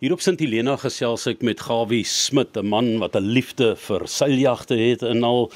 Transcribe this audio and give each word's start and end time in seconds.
Hier 0.00 0.14
op 0.14 0.22
Sint 0.24 0.40
Helena 0.40 0.78
gesels 0.80 1.26
ek 1.28 1.42
met 1.44 1.60
Gawie 1.60 2.06
Smit, 2.08 2.56
'n 2.56 2.64
man 2.64 2.86
wat 3.02 3.16
'n 3.16 3.32
liefde 3.36 3.76
vir 3.76 4.06
seiljagte 4.08 4.74
het 4.74 5.02
en 5.02 5.22
al 5.22 5.52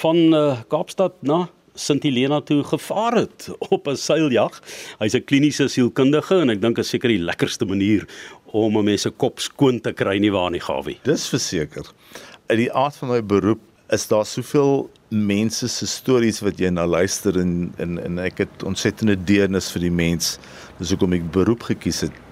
van 0.00 0.16
uh, 0.32 0.62
Kaapstad 0.68 1.12
na 1.20 1.50
Sint 1.74 2.02
Helena 2.02 2.40
toe 2.40 2.64
gevaar 2.64 3.12
het 3.16 3.50
op 3.76 3.88
'n 3.88 3.96
seiljag. 3.96 4.62
Hy's 4.98 5.12
'n 5.14 5.24
kliniese 5.24 5.68
sielkundige 5.68 6.40
en 6.40 6.48
ek 6.48 6.62
dink 6.62 6.78
is 6.78 6.88
seker 6.88 7.08
die 7.08 7.20
lekkerste 7.20 7.68
manier 7.68 8.08
om 8.46 8.78
'n 8.78 8.84
mens 8.84 9.02
se 9.02 9.10
kop 9.10 9.40
skoon 9.40 9.80
te 9.80 9.92
kry 9.92 10.16
nie 10.18 10.32
waar 10.32 10.50
nie, 10.50 10.60
Gawie. 10.60 10.98
Dis 11.04 11.28
verseker. 11.28 11.84
In 12.48 12.56
die 12.56 12.72
aard 12.72 12.96
van 12.96 13.08
my 13.08 13.20
beroep 13.20 13.60
is 13.90 14.08
daar 14.08 14.24
soveel 14.24 14.88
mense 15.10 15.68
se 15.68 15.86
stories 15.86 16.40
wat 16.40 16.58
jy 16.58 16.70
na 16.70 16.86
luister 16.86 17.36
en 17.36 17.74
en 17.76 17.98
en 17.98 18.18
ek 18.18 18.38
het 18.38 18.62
ontsettende 18.64 19.24
deernis 19.24 19.70
vir 19.70 19.80
die 19.80 19.92
mens. 19.92 20.38
Dis 20.78 20.88
hoekom 20.88 21.12
ek 21.12 21.30
beroep 21.30 21.62
gekies 21.62 22.00
het 22.00 22.31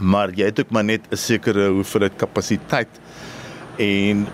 maar 0.00 0.32
jy 0.34 0.44
het 0.50 0.60
ook 0.60 0.70
maar 0.70 0.84
net 0.84 1.06
'n 1.10 1.16
sekere 1.16 1.68
hoeveelheid 1.68 2.16
kapasiteit. 2.16 3.00
En 3.76 4.26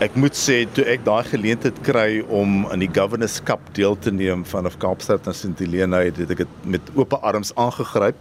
ek 0.00 0.14
moet 0.14 0.36
sê 0.36 0.66
toe 0.72 0.84
ek 0.84 1.04
daai 1.04 1.24
geleentheid 1.24 1.78
kry 1.80 2.20
om 2.28 2.66
aan 2.66 2.82
die 2.84 2.90
Governors 2.92 3.42
Cup 3.42 3.60
deel 3.72 3.96
te 3.98 4.12
neem 4.12 4.44
vanaf 4.44 4.76
Kaapstad 4.76 5.24
na 5.24 5.32
St 5.32 5.58
Helena 5.58 6.02
het 6.04 6.18
ek 6.30 6.36
dit 6.36 6.48
met 6.64 6.80
oop 6.94 7.12
arms 7.22 7.54
aangegryp. 7.54 8.16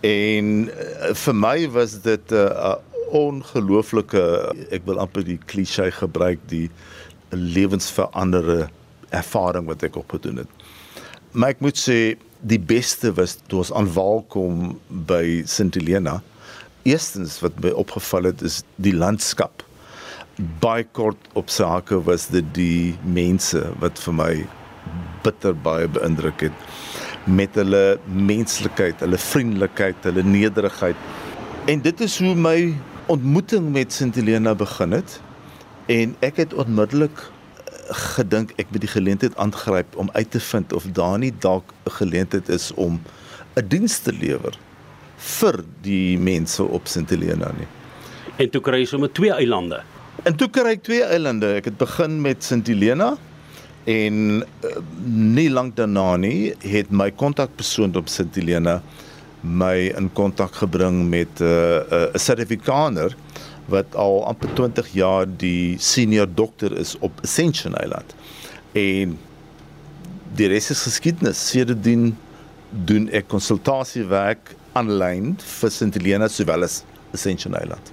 En 0.00 0.68
uh, 0.68 1.14
vir 1.14 1.34
my 1.34 1.68
was 1.70 2.00
dit 2.02 2.32
'n 2.32 2.34
uh, 2.34 2.76
ongelooflike 3.12 4.22
ek 4.70 4.86
wil 4.88 4.98
amper 4.98 5.24
die 5.24 5.38
klise 5.46 5.90
gebruik 5.90 6.38
die 6.48 6.70
lewensveranderde 7.30 8.68
ervaring 9.10 9.66
wat 9.66 9.82
ek 9.82 9.96
opgedoen 9.96 10.36
het. 10.36 10.48
Maar 11.32 11.48
ek 11.48 11.60
moet 11.60 11.78
sê 11.78 12.16
die 12.42 12.58
beste 12.58 13.12
was 13.14 13.36
toe 13.46 13.60
ons 13.62 13.72
aanwaal 13.76 14.24
kom 14.32 14.72
by 15.08 15.42
St 15.46 15.76
Helena. 15.78 16.18
Eerstens 16.82 17.38
wat 17.42 17.58
my 17.62 17.70
opgeval 17.78 18.32
het 18.32 18.42
is 18.42 18.62
die 18.82 18.94
landskap. 18.94 19.62
Baie 20.62 20.84
kort 20.96 21.28
op 21.38 21.52
sake 21.52 22.00
was 22.08 22.26
dit 22.34 22.46
die 22.56 22.94
mense 23.06 23.62
wat 23.82 24.00
vir 24.02 24.16
my 24.18 24.32
bitter 25.22 25.54
baie 25.54 25.86
beïndruk 25.86 26.48
het 26.48 26.64
met 27.30 27.54
hulle 27.54 28.00
menslikheid, 28.10 28.98
hulle 29.04 29.18
vriendelikheid, 29.20 30.00
hulle 30.08 30.24
nederigheid. 30.26 30.98
En 31.70 31.84
dit 31.84 32.00
is 32.02 32.18
hoe 32.18 32.34
my 32.34 32.56
ontmoeting 33.12 33.70
met 33.70 33.94
St 33.94 34.18
Helena 34.18 34.56
begin 34.58 34.98
het 34.98 35.20
en 35.92 36.16
ek 36.26 36.42
het 36.42 36.58
onmiddellik 36.58 37.22
gedink 37.92 38.52
ek 38.56 38.70
moet 38.70 38.80
die 38.80 38.90
geleentheid 38.90 39.36
aangryp 39.36 39.96
om 39.96 40.10
uit 40.12 40.30
te 40.30 40.40
vind 40.40 40.72
of 40.72 40.84
daar 40.96 41.18
nie 41.18 41.32
dalk 41.38 41.72
'n 41.86 41.90
geleentheid 41.90 42.48
is 42.48 42.72
om 42.74 43.00
'n 43.56 43.68
diens 43.68 43.98
te 43.98 44.12
lewer 44.12 44.58
vir 45.16 45.64
die 45.82 46.18
mense 46.18 46.62
op 46.62 46.86
St 46.86 47.10
Helena 47.10 47.52
nie. 47.58 47.68
En 48.36 48.50
toe 48.50 48.60
kry 48.60 48.78
jy 48.78 48.86
sommer 48.86 49.12
twee 49.12 49.32
eilande. 49.32 49.82
En 50.24 50.36
toe 50.36 50.48
kry 50.50 50.76
ek 50.76 50.82
twee 50.82 51.02
eilande. 51.02 51.54
Ek 51.60 51.64
het 51.64 51.78
begin 51.80 52.20
met 52.20 52.44
St 52.44 52.66
Helena 52.66 53.16
en 53.84 54.42
uh, 54.42 54.76
nie 55.04 55.50
lank 55.50 55.76
daarna 55.76 56.16
nie 56.16 56.54
het 56.62 56.90
my 56.90 57.10
kontakpersoon 57.10 57.96
op 57.98 58.08
St 58.08 58.30
Helena 58.34 58.80
my 59.42 59.90
in 59.98 60.06
kontak 60.14 60.54
gebring 60.54 61.08
met 61.10 61.40
'n 61.40 61.44
uh, 61.44 61.82
'n 61.90 62.14
uh, 62.14 62.14
sertifikaner 62.14 63.16
wat 63.72 63.96
al 63.98 64.20
amper 64.28 64.52
20 64.58 64.92
jaar 64.96 65.26
die 65.26 65.76
senior 65.80 66.28
dokter 66.28 66.74
is 66.78 66.94
op 67.00 67.22
Ascension 67.24 67.74
Island. 67.80 68.14
En 68.72 69.16
die 70.36 70.48
res 70.52 70.70
is 70.72 70.84
geskiedenis. 70.86 71.40
Sedertdien 71.52 72.12
doen 72.88 73.08
ek 73.12 73.28
konsultasiewerk 73.32 74.54
aanlyn 74.78 75.34
vir 75.40 75.72
St 75.72 75.92
Helena 75.98 76.28
sowel 76.32 76.64
as 76.68 76.82
Ascension 77.12 77.56
Island. 77.58 77.92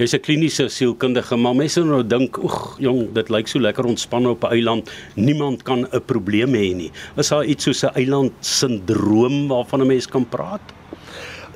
Jy's 0.00 0.14
'n 0.16 0.24
kliniese 0.24 0.68
sielkundige, 0.68 1.36
maar 1.36 1.54
mense 1.54 1.80
nou 1.84 2.02
dink, 2.02 2.38
oeg, 2.38 2.76
jong, 2.80 3.12
dit 3.12 3.28
lyk 3.28 3.48
so 3.48 3.60
lekker 3.60 3.84
ontspanne 3.84 4.28
op 4.28 4.44
'n 4.44 4.52
eiland. 4.56 4.90
Niemand 5.16 5.62
kan 5.62 5.86
'n 5.92 6.00
probleem 6.06 6.54
hê 6.54 6.74
nie. 6.74 6.90
Is 7.16 7.28
daar 7.28 7.44
iets 7.44 7.64
soos 7.64 7.84
'n 7.84 7.94
eiland 7.94 8.32
sindroom 8.40 9.48
waarvan 9.48 9.82
'n 9.82 9.86
mens 9.86 10.06
kan 10.06 10.28
praat? 10.28 10.60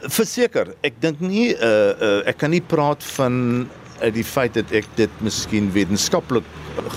Verseker, 0.02 0.74
ek 0.84 1.00
dink 1.00 1.20
nie 1.20 1.54
uh, 1.54 1.92
uh 1.96 2.28
ek 2.28 2.38
kan 2.42 2.52
nie 2.52 2.62
praat 2.62 3.04
van 3.16 3.66
uit 4.00 4.12
die 4.14 4.26
feit 4.26 4.54
dat 4.58 4.72
ek 4.76 4.88
dit 4.98 5.22
miskien 5.24 5.70
wetenskaplik 5.72 6.44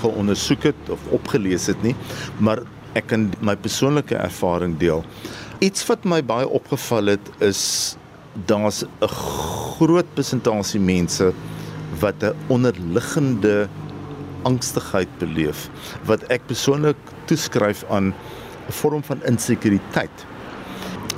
geondersoek 0.02 0.68
het 0.68 0.92
of 0.92 1.06
opgelees 1.16 1.70
het 1.70 1.80
nie, 1.82 1.94
maar 2.38 2.60
ek 2.98 3.08
kan 3.12 3.30
my 3.40 3.54
persoonlike 3.56 4.18
ervaring 4.18 4.76
deel. 4.80 5.04
Iets 5.64 5.86
wat 5.88 6.04
my 6.04 6.20
baie 6.24 6.48
opgeval 6.48 7.14
het 7.14 7.30
is 7.40 7.96
daar's 8.46 8.84
'n 8.84 9.08
groot 9.08 10.06
persentasie 10.14 10.80
mense 10.80 11.32
wat 12.00 12.22
'n 12.22 12.36
onderliggende 12.48 13.68
angstigheid 14.42 15.08
beleef 15.18 15.68
wat 16.08 16.22
ek 16.32 16.46
persoonlik 16.46 16.96
toeskryf 17.26 17.84
aan 17.90 18.12
'n 18.68 18.72
vorm 18.72 19.02
van 19.02 19.24
insekuriteit 19.24 20.26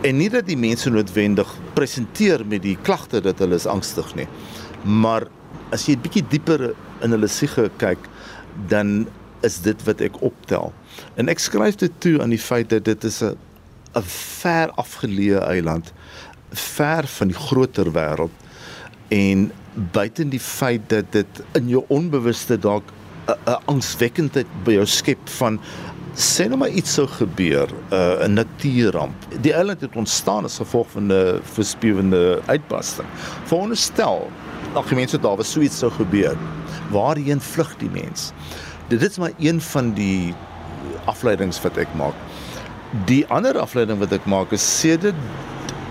En 0.03 0.17
nie 0.19 0.31
dat 0.31 0.49
die 0.49 0.59
mense 0.59 0.91
noodwendig 0.91 1.51
presenteer 1.77 2.43
met 2.47 2.65
die 2.65 2.75
klagte 2.83 3.21
dat 3.23 3.39
hulle 3.39 3.55
is 3.55 3.69
angstig 3.71 4.09
nie. 4.19 4.27
Maar 4.83 5.29
as 5.71 5.87
jy 5.87 5.95
'n 5.95 6.03
bietjie 6.03 6.25
dieper 6.29 6.75
in 7.03 7.11
hulle 7.15 7.29
siege 7.29 7.71
kyk, 7.79 7.99
dan 8.69 9.07
is 9.43 9.61
dit 9.61 9.85
wat 9.85 10.01
ek 10.01 10.23
optel. 10.23 10.73
En 11.17 11.29
ek 11.29 11.39
skryf 11.39 11.77
dit 11.77 11.93
toe 12.01 12.21
aan 12.21 12.31
die 12.31 12.39
feit 12.39 12.71
dat 12.71 12.85
dit 12.85 13.05
is 13.05 13.23
'n 13.23 13.37
'n 13.95 14.03
ver 14.03 14.71
afgeleë 14.75 15.39
eiland, 15.39 15.93
ver 16.51 17.07
van 17.07 17.29
die 17.29 17.37
groter 17.37 17.93
wêreld 17.93 18.35
en 19.09 19.53
buiten 19.93 20.29
die 20.29 20.41
feit 20.41 20.89
dat 20.89 21.13
dit 21.13 21.43
in 21.53 21.69
jou 21.69 21.85
onbewuste 21.89 22.59
dalk 22.59 22.85
'n 23.29 23.61
angswekkendheid 23.65 24.47
by 24.65 24.73
jou 24.73 24.87
skep 24.87 25.29
van 25.39 25.61
sê 26.15 26.47
nou 26.49 26.59
maar 26.61 26.69
iets 26.69 26.93
sou 26.93 27.07
gebeur, 27.09 27.69
'n 27.91 27.95
uh, 27.95 28.27
natuurramp. 28.27 29.15
Die 29.41 29.53
eiland 29.53 29.81
het 29.81 29.97
ontstaan 29.97 30.45
as 30.45 30.57
gevolg 30.57 30.91
van 30.91 31.13
'n 31.13 31.41
verspewende 31.43 32.41
uitbarsting. 32.47 33.09
Veronderstel, 33.45 34.31
nog 34.75 34.89
die 34.89 34.97
mense 34.97 35.21
daar 35.21 35.37
was 35.37 35.53
so 35.53 35.61
iets 35.61 35.79
sou 35.79 35.93
gebeur. 35.93 36.37
Waarheen 36.91 37.41
vlug 37.41 37.77
die 37.77 37.91
mens? 37.91 38.33
Dit 38.89 39.03
is 39.03 39.19
maar 39.19 39.33
een 39.39 39.61
van 39.61 39.93
die 39.93 40.35
afleidings 41.05 41.61
wat 41.63 41.77
ek 41.77 41.89
maak. 41.95 42.15
Die 43.07 43.27
ander 43.27 43.59
afleiding 43.59 43.99
wat 43.99 44.13
ek 44.13 44.25
maak 44.25 44.53
is 44.53 44.81
sedert 44.81 45.17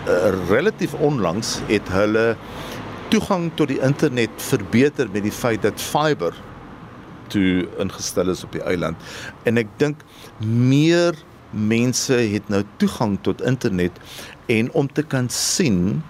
uh, 0.07 0.33
relatief 0.49 0.93
onlangs 0.93 1.59
het 1.67 1.89
hulle 1.89 2.35
toegang 3.09 3.51
tot 3.55 3.67
die 3.67 3.81
internet 3.81 4.29
verbeter 4.37 5.09
met 5.11 5.23
die 5.23 5.31
feit 5.35 5.61
dat 5.61 5.81
fiber 5.81 6.33
toe 7.31 7.67
ingestel 7.81 8.31
is 8.33 8.43
op 8.45 8.55
die 8.55 8.63
eiland. 8.67 8.97
En 9.47 9.59
ek 9.61 9.71
dink 9.81 10.03
meer 10.45 11.17
mense 11.51 12.15
het 12.31 12.47
nou 12.51 12.61
toegang 12.81 13.17
tot 13.25 13.43
internet 13.43 13.97
en 14.51 14.71
om 14.77 14.87
te 14.87 15.03
kan 15.03 15.29
sien 15.33 16.01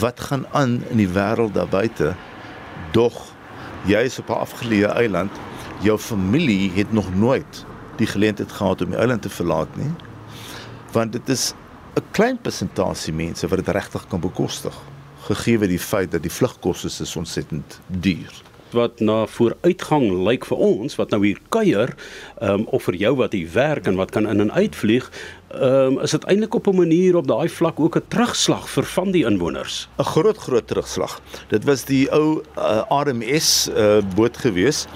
wat 0.00 0.20
gaan 0.20 0.44
aan 0.52 0.80
in 0.92 1.00
die 1.00 1.08
wêreld 1.08 1.56
daar 1.56 1.70
buite. 1.72 2.12
Dog 2.92 3.16
jy 3.88 4.02
is 4.04 4.18
op 4.18 4.28
'n 4.28 4.44
afgeleë 4.44 4.92
eiland, 4.96 5.32
jou 5.80 5.98
familie 5.98 6.70
het 6.74 6.92
nog 6.92 7.14
nooit 7.14 7.64
die 7.96 8.06
geleentheid 8.06 8.52
gehad 8.52 8.82
om 8.82 8.90
die 8.90 8.98
eiland 8.98 9.22
te 9.22 9.30
verlaat 9.30 9.76
nie. 9.76 9.92
Want 10.92 11.12
dit 11.12 11.28
is 11.28 11.54
'n 11.96 12.04
klein 12.10 12.38
persentasie 12.40 13.12
mense 13.12 13.48
wat 13.48 13.58
dit 13.58 13.74
regtig 13.74 14.06
kan 14.08 14.20
bekostig 14.20 14.74
gegee 15.28 15.58
die 15.58 15.78
feit 15.78 16.10
dat 16.10 16.22
die 16.22 16.32
vlugkoste 16.32 17.02
is 17.02 17.16
ontsettend 17.16 17.80
duur 17.86 18.32
wat 18.76 19.00
na 19.00 19.26
vooruitgang 19.26 20.10
lyk 20.26 20.46
vir 20.48 20.58
ons 20.58 20.96
wat 20.98 21.10
nou 21.14 21.20
hier 21.24 21.40
kuier, 21.48 21.94
ehm 22.40 22.60
um, 22.60 22.66
of 22.74 22.88
vir 22.88 22.94
jou 22.94 23.14
wat 23.16 23.32
hier 23.32 23.50
werk 23.54 23.86
en 23.86 23.96
wat 23.96 24.10
kan 24.10 24.28
in 24.28 24.40
en 24.40 24.52
uitvlieg, 24.52 25.10
ehm 25.54 25.98
um, 25.98 26.00
is 26.04 26.16
dit 26.16 26.24
eintlik 26.24 26.54
op 26.54 26.68
'n 26.68 26.76
manier 26.76 27.16
op 27.16 27.26
daai 27.26 27.48
vlak 27.48 27.80
ook 27.80 27.96
'n 27.96 28.08
terugslag 28.08 28.68
vir 28.68 28.84
van 28.84 29.10
die 29.10 29.24
inwoners. 29.24 29.88
'n 29.98 30.04
Groot 30.04 30.36
groot 30.36 30.66
terugslag. 30.66 31.20
Dit 31.48 31.64
was 31.64 31.84
die 31.84 32.10
ou 32.10 32.42
uh, 32.58 32.82
RMS 32.88 33.68
uh, 33.68 33.98
boot 34.14 34.36
gewees 34.36 34.86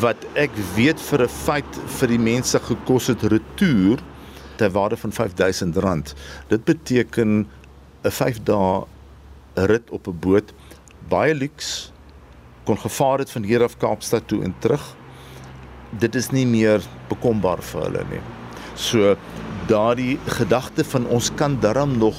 wat 0.00 0.16
ek 0.34 0.50
weet 0.74 1.00
vir 1.00 1.22
'n 1.22 1.28
feit 1.28 1.72
vir 1.98 2.08
die 2.08 2.18
mense 2.18 2.58
gekos 2.58 3.06
het 3.06 3.22
retour 3.22 3.98
ter 4.56 4.70
waarde 4.70 4.96
van 4.96 5.12
R5000. 5.12 6.14
Dit 6.48 6.64
beteken 6.64 7.46
'n 8.02 8.10
5 8.10 8.42
dae 8.42 8.84
rit 9.54 9.90
op 9.90 10.06
'n 10.06 10.18
boot 10.20 10.52
baie 11.08 11.34
luks 11.34 11.92
kon 12.68 12.78
gevaar 12.78 13.24
het 13.24 13.30
van 13.32 13.46
hier 13.48 13.64
af 13.64 13.78
Kaapstad 13.80 14.28
toe 14.28 14.42
en 14.44 14.54
terug. 14.60 14.84
Dit 16.00 16.14
is 16.14 16.30
nie 16.30 16.46
meer 16.46 16.84
bekombaar 17.08 17.62
vir 17.64 17.86
hulle 17.86 18.02
nie. 18.12 18.24
So 18.76 19.14
daardie 19.68 20.18
gedagte 20.38 20.84
van 20.84 21.06
ons 21.12 21.30
kan 21.36 21.56
darm 21.64 21.96
nog 21.98 22.18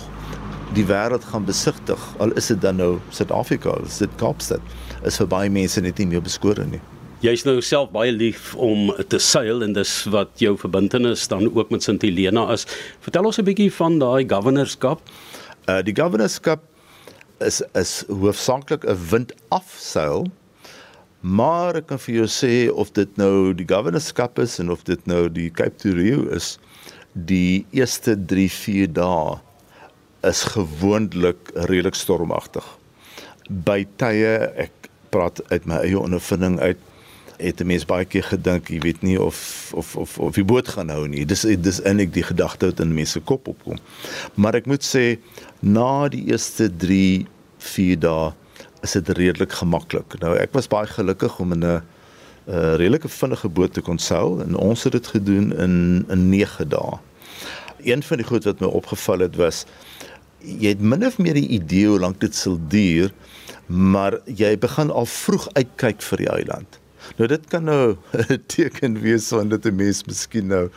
die 0.77 0.85
wêreld 0.85 1.25
gaan 1.31 1.45
besigtig 1.45 2.01
al 2.21 2.33
is 2.37 2.49
dit 2.51 2.61
dan 2.61 2.77
nou 2.77 2.91
Suid-Afrika, 3.13 3.73
is 3.85 3.97
dit 4.01 4.11
Kaapstad, 4.21 4.61
is 5.05 5.17
vir 5.21 5.29
baie 5.29 5.49
mense 5.53 5.81
net 5.81 5.97
nie 6.01 6.09
meer 6.11 6.25
beskore 6.25 6.65
nie. 6.69 6.81
Jy's 7.25 7.43
nou 7.43 7.57
self 7.65 7.89
baie 7.91 8.13
lief 8.15 8.53
om 8.55 8.93
te 9.11 9.19
seil 9.19 9.65
en 9.65 9.73
dis 9.75 9.93
wat 10.13 10.31
jou 10.39 10.53
verbintenis 10.57 11.25
dan 11.27 11.49
ook 11.49 11.73
met 11.73 11.83
Sint 11.83 12.05
Helena 12.05 12.45
is. 12.53 12.65
Vertel 13.03 13.25
ons 13.25 13.39
'n 13.39 13.45
bietjie 13.45 13.71
van 13.73 13.99
daai 13.99 14.25
governorskap. 14.29 15.01
Uh 15.67 15.81
die 15.83 15.95
governorskap 15.95 16.63
is 17.39 17.61
is 17.73 18.03
hoofsaaklik 18.07 18.85
'n 18.85 18.97
windafseil. 19.11 20.27
Maar 21.19 21.81
ek 21.81 21.89
kan 21.92 22.00
vir 22.00 22.21
jou 22.21 22.27
sê 22.31 22.54
of 22.71 22.94
dit 22.95 23.18
nou 23.19 23.51
die 23.57 23.68
governorskap 23.68 24.39
is 24.39 24.56
en 24.63 24.71
of 24.71 24.86
dit 24.88 25.01
nou 25.10 25.27
die 25.27 25.50
Cape 25.51 25.75
Tourist 25.81 26.31
is, 26.31 26.50
die 27.13 27.66
eerste 27.75 28.16
3-4 28.16 28.94
dae 28.95 29.39
is 30.30 30.44
gewoonlik 30.54 31.51
redelik 31.68 31.98
stormagtig. 32.00 32.63
By 33.50 33.83
tye 34.00 34.31
ek 34.56 34.71
praat 35.12 35.42
uit 35.51 35.66
my 35.68 35.81
eie 35.83 36.00
ondervinding 36.00 36.60
uit 36.60 36.80
het 37.39 37.62
'n 37.62 37.68
mens 37.68 37.86
baie 37.86 38.06
keer 38.06 38.24
gedink, 38.24 38.69
jy 38.69 38.80
weet 38.80 39.01
nie 39.01 39.19
of 39.19 39.71
of 39.74 39.95
of 39.95 40.19
of 40.19 40.36
die 40.36 40.44
boot 40.44 40.68
gaan 40.68 40.89
hou 40.89 41.07
nie. 41.07 41.25
Dis 41.25 41.42
dis 41.42 41.81
eintlik 41.81 42.13
die 42.13 42.24
gedagte 42.24 42.66
wat 42.66 42.80
in 42.80 42.94
mense 42.94 43.19
kop 43.19 43.48
opkom. 43.48 43.80
Maar 44.36 44.56
ek 44.56 44.66
moet 44.66 44.83
sê 44.83 45.19
na 45.60 46.07
die 46.07 46.25
eerste 46.31 46.69
3 46.77 47.27
4 47.57 48.00
dae 48.00 48.33
is 48.81 48.91
dit 48.91 49.09
redelik 49.09 49.51
gemaklik. 49.51 50.19
Nou 50.19 50.35
ek 50.37 50.53
was 50.53 50.67
baie 50.67 50.87
gelukkig 50.87 51.39
om 51.39 51.51
in 51.51 51.65
'n 51.65 51.81
'n 52.47 52.75
redelike 52.81 53.09
vinnige 53.09 53.49
boot 53.49 53.73
te 53.73 53.81
kon 53.81 53.97
seil 53.97 54.41
en 54.41 54.55
ons 54.55 54.83
het 54.83 54.91
dit 54.91 55.07
gedoen 55.07 55.53
in 55.57 56.05
in 56.09 56.29
9 56.29 56.69
dae. 56.69 56.97
Een 57.83 58.03
van 58.03 58.17
die 58.17 58.25
goed 58.25 58.43
wat 58.43 58.59
my 58.59 58.67
opgeval 58.67 59.19
het 59.19 59.35
was 59.35 59.65
jy 60.39 60.69
het 60.73 60.81
min 60.81 61.05
of 61.05 61.17
meer 61.17 61.35
'n 61.35 61.53
idee 61.53 61.87
hoe 61.87 61.99
lank 61.99 62.19
dit 62.19 62.35
sal 62.35 62.59
duur, 62.67 63.11
maar 63.65 64.19
jy 64.25 64.57
begin 64.57 64.91
al 64.91 65.05
vroeg 65.05 65.49
uitkyk 65.53 66.01
vir 66.01 66.17
die 66.17 66.29
eiland. 66.29 66.79
Nou 67.17 67.27
dit 67.27 67.47
kan 67.47 67.63
nou 67.63 67.97
'n 68.29 68.43
teken 68.47 69.01
wees 69.01 69.27
van 69.27 69.49
dit 69.49 69.65
'n 69.65 69.75
mens 69.75 70.03
miskien 70.05 70.47
nou 70.47 70.69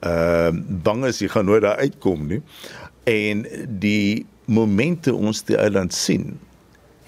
ehm 0.00 0.56
uh, 0.56 0.62
bang 0.82 1.04
is 1.04 1.18
jy 1.18 1.28
gaan 1.28 1.44
nooit 1.44 1.62
daar 1.62 1.76
uitkom 1.76 2.26
nie. 2.26 2.42
En 3.04 3.46
die 3.78 4.26
momente 4.44 5.14
ons 5.14 5.42
die 5.44 5.56
eiland 5.56 5.94
sien, 5.94 6.38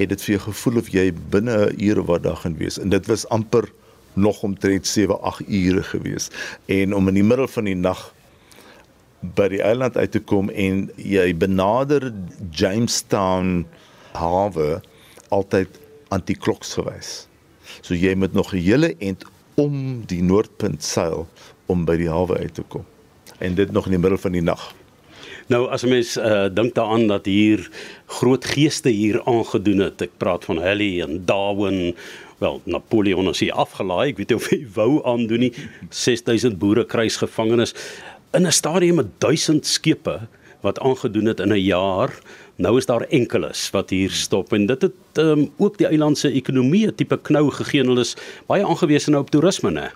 het 0.01 0.09
dit 0.09 0.23
vir 0.25 0.35
jou 0.37 0.43
gevoel 0.49 0.81
of 0.81 0.89
jy 0.89 1.11
binne 1.33 1.57
'n 1.67 1.77
ure 1.77 2.05
wat 2.05 2.23
daar 2.23 2.37
gaan 2.37 2.57
wees. 2.57 2.79
En 2.79 2.89
dit 2.89 3.07
was 3.07 3.29
amper 3.29 3.69
nog 4.15 4.43
omtrent 4.43 4.87
7, 4.87 5.21
8 5.21 5.49
ure 5.49 5.83
gewees. 5.83 6.31
En 6.67 6.95
om 6.95 7.09
in 7.09 7.15
die 7.15 7.25
middel 7.25 7.49
van 7.49 7.65
die 7.65 7.77
nag 7.77 8.15
by 9.21 9.49
die 9.49 9.63
eiland 9.63 9.97
uit 9.97 10.11
te 10.13 10.21
kom 10.21 10.49
en 10.51 10.91
jy 10.97 11.37
benader 11.37 12.13
Jamestown 12.51 13.67
hawe 14.13 14.81
altyd 15.29 15.69
anti-kloks 16.09 16.75
gewys. 16.75 17.29
So 17.81 17.95
jy 17.95 18.15
moet 18.15 18.33
nog 18.33 18.53
'n 18.55 18.59
hele 18.59 18.97
end 18.99 19.25
om 19.55 20.03
die 20.07 20.23
noordpunt 20.23 20.83
seil 20.83 21.29
om 21.67 21.85
by 21.85 21.97
die 21.97 22.09
hawe 22.09 22.39
uit 22.39 22.55
te 22.55 22.63
kom. 22.63 22.85
En 23.39 23.55
dit 23.55 23.73
nog 23.73 23.85
in 23.85 23.91
die 23.91 24.01
middel 24.01 24.19
van 24.19 24.33
die 24.33 24.43
nag. 24.43 24.75
Nou 25.51 25.67
as 25.67 25.83
'n 25.83 25.89
mens 25.89 26.17
uh, 26.17 26.47
dink 26.55 26.75
daaraan 26.75 27.07
dat 27.07 27.27
hier 27.27 27.71
groot 28.07 28.45
geeste 28.45 28.89
hier 28.89 29.23
aangedoen 29.25 29.79
het. 29.79 30.03
Ek 30.03 30.15
praat 30.17 30.45
van 30.45 30.63
Halley 30.63 31.03
en 31.03 31.25
Darwin. 31.27 31.97
Wel, 32.39 32.61
Napoleon 32.65 33.29
is 33.29 33.41
hier 33.41 33.53
afgelaai. 33.53 34.11
Ek 34.11 34.17
weet 34.17 34.31
nie 34.31 34.39
of 34.39 34.47
hy 34.49 34.61
wou 34.75 35.03
aandoen 35.03 35.39
nie. 35.39 35.53
6000 35.89 36.59
boere 36.59 36.87
kruisgevangenes 36.87 37.75
in 38.33 38.47
'n 38.47 38.53
stadium 38.53 39.03
met 39.03 39.11
1000 39.19 39.67
skepe 39.67 40.21
wat 40.63 40.79
aangedoen 40.79 41.27
het 41.27 41.41
in 41.41 41.53
'n 41.53 41.67
jaar. 41.67 42.15
Nou 42.57 42.77
is 42.77 42.87
daar 42.87 43.03
enkeles 43.11 43.71
wat 43.71 43.91
hier 43.91 44.11
stop 44.11 44.53
en 44.53 44.67
dit 44.67 44.83
het 44.83 45.19
um, 45.19 45.51
ook 45.59 45.79
die 45.79 45.87
eiland 45.87 46.19
se 46.19 46.31
ekonomie 46.31 46.87
'n 46.87 46.95
tipe 46.95 47.19
knou 47.19 47.51
gegee. 47.51 47.83
Hulle 47.83 48.01
is 48.01 48.17
baie 48.47 48.65
aangewese 48.65 49.11
nou 49.11 49.23
op 49.23 49.31
toerisme, 49.31 49.71
né? 49.71 49.91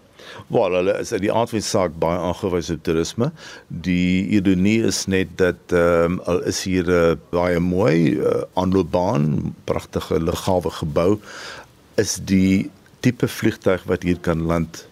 Wel, 0.47 0.73
hulle 0.79 0.99
is 1.01 1.13
uit 1.13 1.23
die 1.25 1.33
aard 1.33 1.51
van 1.53 1.59
die 1.59 1.67
saak 1.67 1.99
baie 1.99 2.19
aangewese 2.19 2.77
op 2.79 2.85
toerisme. 2.87 3.31
Die 3.69 4.29
ironie 4.39 4.81
is 4.91 5.05
net 5.07 5.37
dat 5.41 5.75
ehm 5.75 6.19
um, 6.19 6.21
al 6.31 6.43
is 6.51 6.63
hier 6.65 6.87
'n 6.87 7.13
uh, 7.13 7.17
baie 7.31 7.61
mooi 7.61 8.15
uh, 8.15 8.43
aanloopbaan, 8.55 9.55
pragtige 9.65 10.21
lughawe 10.21 10.71
gebou, 10.71 11.21
is 11.97 12.19
die 12.25 12.71
tipe 13.01 13.29
vliegtuig 13.29 13.85
wat 13.85 14.03
hier 14.03 14.19
kan 14.21 14.43
land 14.43 14.87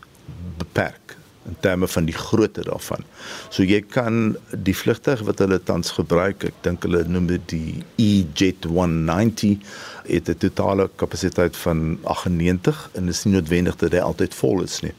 beperk 0.58 1.16
in 1.46 1.56
terme 1.60 1.88
van 1.88 2.04
die 2.04 2.14
grootte 2.14 2.62
daarvan. 2.66 3.02
So 3.50 3.64
jy 3.66 3.80
kan 3.82 4.36
die 4.50 4.74
vlugtig 4.76 5.24
wat 5.26 5.42
hulle 5.42 5.58
tans 5.62 5.90
gebruik, 5.96 6.46
ek 6.50 6.60
dink 6.66 6.86
hulle 6.86 7.02
noem 7.10 7.26
dit 7.32 7.48
die 7.50 7.82
E-Jet 7.98 8.68
190 8.70 9.58
het 10.06 10.28
'n 10.28 10.38
totale 10.38 10.90
kapasiteit 10.96 11.56
van 11.56 11.98
98 12.04 12.90
en 12.94 13.06
dit 13.06 13.14
is 13.14 13.24
nie 13.24 13.34
noodwendig 13.34 13.76
dat 13.76 13.92
hy 13.92 13.98
altyd 13.98 14.34
vol 14.34 14.62
is 14.62 14.80
nie. 14.82 14.94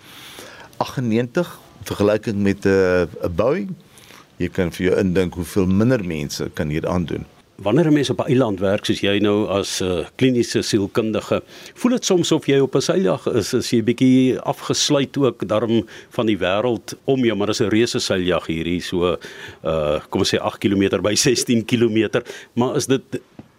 98 0.83 1.59
vergelyking 1.87 2.37
met 2.43 2.65
'n 2.65 3.07
'n 3.23 3.35
Boeing, 3.35 3.69
jy 4.37 4.49
kan 4.49 4.71
vir 4.71 4.85
jou 4.87 4.95
indink 4.99 5.33
hoeveel 5.33 5.67
minder 5.67 6.05
mense 6.05 6.49
kan 6.53 6.69
hier 6.69 6.87
aandoen. 6.87 7.25
Wanneer 7.55 7.87
'n 7.87 7.93
mens 7.93 8.09
op 8.09 8.19
'n 8.19 8.29
eiland 8.31 8.59
werk 8.59 8.85
soos 8.85 8.99
jy 8.99 9.19
nou 9.19 9.47
as 9.47 9.79
'n 9.81 9.85
uh, 9.85 10.05
kliniese 10.15 10.61
sielkundige, 10.61 11.43
voel 11.73 11.91
dit 11.91 12.05
soms 12.05 12.31
of 12.31 12.45
jy 12.45 12.59
op 12.59 12.75
'n 12.75 12.81
seiljag 12.81 13.27
is, 13.27 13.53
as 13.53 13.69
jy 13.69 13.83
bietjie 13.83 14.39
afgesluit 14.39 15.17
ook 15.17 15.47
daarom 15.47 15.85
van 16.09 16.25
die 16.25 16.37
wêreld 16.37 16.95
om 17.03 17.25
jou, 17.25 17.35
maar 17.37 17.47
dis 17.47 17.61
'n 17.61 17.69
reuse 17.69 17.99
seiljag 17.99 18.45
hierdie 18.47 18.81
so 18.81 19.17
uh 19.63 19.99
kom 20.09 20.19
ons 20.19 20.33
sê 20.33 20.39
8 20.39 20.57
km 20.59 21.01
by 21.01 21.15
16 21.15 21.65
km, 21.65 22.21
maar 22.53 22.75
is 22.75 22.87
dit 22.87 23.03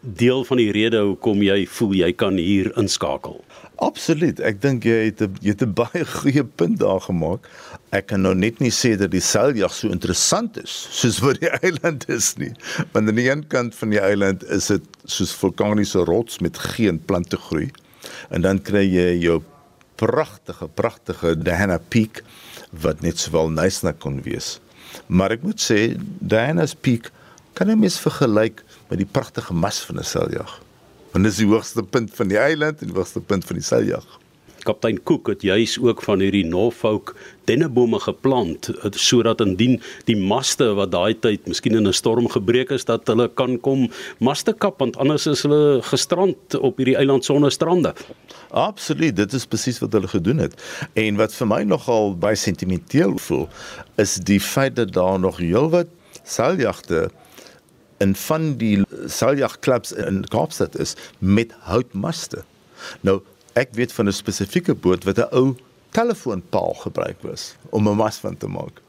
deel 0.05 0.45
van 0.45 0.61
die 0.61 0.71
rede 0.73 1.01
hoekom 1.01 1.43
jy 1.43 1.65
voel 1.67 1.95
jy 1.97 2.13
kan 2.13 2.37
hier 2.41 2.71
inskakel? 2.81 3.41
Absoluut. 3.83 4.39
Ek 4.45 4.61
dink 4.63 4.85
jy 4.87 5.11
het 5.11 5.23
'n 5.23 5.37
jy 5.41 5.51
het 5.51 5.63
'n 5.63 5.75
baie 5.75 6.05
goeie 6.05 6.45
punt 6.45 6.79
daar 6.79 7.01
gemaak. 7.01 7.49
Ek 7.91 8.07
kan 8.07 8.23
nou 8.23 8.35
net 8.35 8.61
nie 8.61 8.71
sê 8.71 8.97
dat 8.97 9.11
die 9.11 9.21
seiljag 9.21 9.73
so 9.75 9.89
interessant 9.89 10.63
is 10.63 10.89
soos 10.91 11.19
wat 11.19 11.41
die 11.41 11.51
eiland 11.63 12.09
is 12.09 12.37
nie. 12.37 12.53
Want 12.93 13.09
aan 13.09 13.15
die 13.15 13.31
een 13.31 13.47
kant 13.47 13.75
van 13.75 13.91
die 13.91 14.01
eiland 14.01 14.45
is 14.45 14.67
dit 14.67 14.83
soos 15.05 15.33
vulkaniese 15.33 16.05
rots 16.05 16.39
met 16.39 16.59
geen 16.59 17.05
plante 17.05 17.37
groei. 17.37 17.71
En 18.31 18.41
dan 18.43 18.63
kry 18.63 18.85
jy 18.85 19.19
jou 19.19 19.43
pragtige 19.97 20.69
pragtige 20.69 21.39
Diana 21.39 21.79
Peak 21.79 22.23
wat 22.71 23.01
net 23.01 23.19
sowel 23.19 23.51
nice 23.51 23.85
na 23.85 23.93
kon 23.93 24.23
wees. 24.23 24.61
Maar 25.07 25.31
ek 25.31 25.43
moet 25.43 25.61
sê 25.61 25.97
Diana's 26.21 26.75
Peak 26.75 27.11
kan 27.55 27.69
jy 27.71 27.77
mes 27.79 27.99
vergelyk 27.99 28.63
met 28.89 28.99
die 28.99 29.09
pragtige 29.11 29.55
mas 29.55 29.81
van 29.87 29.99
'n 29.99 30.05
seiljag. 30.05 30.61
Want 31.13 31.25
dis 31.25 31.37
die 31.37 31.47
hoogste 31.47 31.83
punt 31.83 32.11
van 32.15 32.29
die 32.29 32.39
eiland 32.39 32.81
en 32.81 32.87
die 32.87 32.97
hoogste 32.97 33.21
punt 33.21 33.45
van 33.45 33.57
die 33.57 33.65
seiljag. 33.65 34.05
Kaptein 34.65 35.03
Cook 35.05 35.29
het 35.29 35.43
juis 35.45 35.77
ook 35.81 36.03
van 36.03 36.23
hierdie 36.25 36.45
Norfolk 36.49 37.13
dennebome 37.49 38.01
geplant 38.01 38.71
sodat 38.97 39.43
indien 39.45 39.77
die 40.09 40.17
maste 40.17 40.71
wat 40.79 40.93
daai 40.95 41.15
tyd 41.21 41.47
miskien 41.51 41.77
in 41.77 41.89
'n 41.89 41.93
storm 41.93 42.29
gebreek 42.29 42.71
is 42.71 42.85
dat 42.85 43.07
hulle 43.07 43.29
kan 43.29 43.61
kom 43.61 43.91
maste 44.19 44.53
kap 44.53 44.79
want 44.79 44.97
anders 44.97 45.27
is 45.27 45.43
hulle 45.43 45.83
gestrand 45.83 46.55
op 46.55 46.77
hierdie 46.77 46.97
eiland 46.97 47.25
sonder 47.25 47.53
strande. 47.53 47.95
Absoluut, 48.51 49.17
dit 49.17 49.33
is 49.33 49.47
presies 49.47 49.79
wat 49.79 49.93
hulle 49.93 50.09
gedoen 50.09 50.39
het. 50.39 50.55
En 50.95 51.17
wat 51.17 51.35
vir 51.35 51.47
my 51.47 51.63
nogal 51.63 52.17
baie 52.17 52.37
sentimenteel 52.37 53.19
voel, 53.19 53.49
is 53.97 54.15
die 54.15 54.41
feit 54.41 54.77
dat 54.77 54.93
daar 54.93 55.21
nog 55.21 55.39
heelwat 55.39 55.89
seiljagte 56.23 57.11
in 58.05 58.15
van 58.27 58.57
die 58.61 58.77
seiljagklubs 59.19 59.95
in 60.07 60.25
Kaapstad 60.33 60.79
is 60.79 60.95
met 61.19 61.55
houtmaste. 61.69 62.45
Nou, 63.07 63.21
ek 63.61 63.73
weet 63.79 63.93
van 63.97 64.09
'n 64.09 64.17
spesifieke 64.23 64.75
boot 64.75 65.05
wat 65.09 65.19
'n 65.19 65.33
ou 65.33 65.57
telefoonpaal 65.95 66.75
gebruik 66.87 67.23
was 67.23 67.55
om 67.71 67.89
'n 67.89 67.97
mas 67.97 68.17
van 68.17 68.37
te 68.37 68.49
maak. 68.49 68.84